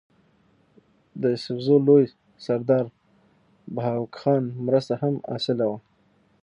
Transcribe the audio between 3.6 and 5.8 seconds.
بهاکو خان مرسته هم حاصله وه